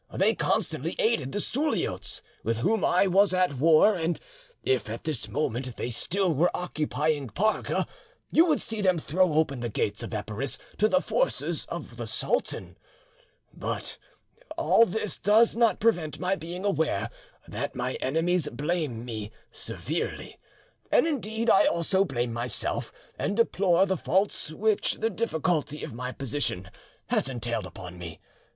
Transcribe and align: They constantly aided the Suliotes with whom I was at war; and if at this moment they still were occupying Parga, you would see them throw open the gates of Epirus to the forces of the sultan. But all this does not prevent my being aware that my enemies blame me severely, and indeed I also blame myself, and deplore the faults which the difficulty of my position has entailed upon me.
They 0.11 0.33
constantly 0.33 0.95
aided 0.97 1.31
the 1.31 1.37
Suliotes 1.39 2.23
with 2.43 2.57
whom 2.57 2.83
I 2.83 3.05
was 3.05 3.35
at 3.35 3.59
war; 3.59 3.93
and 3.93 4.19
if 4.63 4.89
at 4.89 5.03
this 5.03 5.29
moment 5.29 5.75
they 5.77 5.91
still 5.91 6.33
were 6.33 6.49
occupying 6.57 7.27
Parga, 7.29 7.85
you 8.31 8.45
would 8.47 8.61
see 8.61 8.81
them 8.81 8.97
throw 8.97 9.33
open 9.35 9.59
the 9.59 9.69
gates 9.69 10.01
of 10.01 10.11
Epirus 10.11 10.57
to 10.79 10.87
the 10.87 11.01
forces 11.01 11.67
of 11.67 11.97
the 11.97 12.07
sultan. 12.07 12.79
But 13.53 13.99
all 14.57 14.87
this 14.87 15.19
does 15.19 15.55
not 15.55 15.79
prevent 15.79 16.17
my 16.17 16.35
being 16.35 16.65
aware 16.65 17.11
that 17.47 17.75
my 17.75 17.93
enemies 18.01 18.49
blame 18.49 19.05
me 19.05 19.29
severely, 19.51 20.39
and 20.91 21.05
indeed 21.05 21.47
I 21.47 21.67
also 21.67 22.03
blame 22.05 22.33
myself, 22.33 22.91
and 23.19 23.37
deplore 23.37 23.85
the 23.85 23.97
faults 23.97 24.49
which 24.51 24.93
the 24.95 25.11
difficulty 25.11 25.83
of 25.83 25.93
my 25.93 26.11
position 26.11 26.71
has 27.09 27.29
entailed 27.29 27.67
upon 27.67 27.99
me. 27.99 28.19